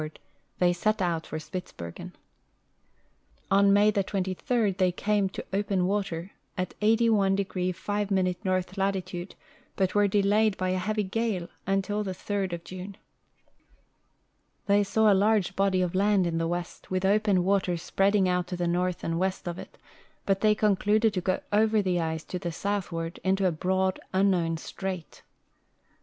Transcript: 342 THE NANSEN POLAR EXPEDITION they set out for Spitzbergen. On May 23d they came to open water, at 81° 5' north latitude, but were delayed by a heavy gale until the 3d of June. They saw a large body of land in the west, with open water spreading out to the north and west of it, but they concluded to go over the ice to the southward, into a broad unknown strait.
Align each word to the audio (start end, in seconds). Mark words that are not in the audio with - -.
342 0.57 0.57
THE 0.57 0.65
NANSEN 0.65 0.93
POLAR 0.95 1.35
EXPEDITION 1.37 1.51
they 1.53 1.61
set 1.61 1.85
out 1.85 2.09
for 2.09 2.09
Spitzbergen. 2.09 2.13
On 3.51 3.71
May 3.71 3.91
23d 3.91 4.77
they 4.77 4.91
came 4.91 5.29
to 5.29 5.45
open 5.53 5.85
water, 5.85 6.31
at 6.57 6.73
81° 6.79 7.75
5' 7.75 8.11
north 8.43 8.77
latitude, 8.79 9.35
but 9.75 9.93
were 9.93 10.07
delayed 10.07 10.57
by 10.57 10.69
a 10.69 10.79
heavy 10.79 11.03
gale 11.03 11.49
until 11.67 12.03
the 12.03 12.13
3d 12.13 12.51
of 12.51 12.63
June. 12.63 12.97
They 14.65 14.83
saw 14.83 15.13
a 15.13 15.13
large 15.13 15.55
body 15.55 15.83
of 15.83 15.93
land 15.93 16.25
in 16.25 16.39
the 16.39 16.47
west, 16.47 16.89
with 16.89 17.05
open 17.05 17.43
water 17.43 17.77
spreading 17.77 18.27
out 18.27 18.47
to 18.47 18.57
the 18.57 18.67
north 18.67 19.03
and 19.03 19.19
west 19.19 19.47
of 19.47 19.59
it, 19.59 19.77
but 20.25 20.41
they 20.41 20.55
concluded 20.55 21.13
to 21.13 21.21
go 21.21 21.41
over 21.53 21.79
the 21.79 22.01
ice 22.01 22.23
to 22.23 22.39
the 22.39 22.51
southward, 22.51 23.19
into 23.23 23.45
a 23.45 23.51
broad 23.51 23.99
unknown 24.13 24.57
strait. 24.57 25.21